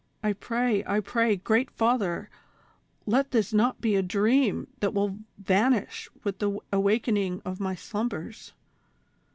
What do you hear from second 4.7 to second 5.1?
that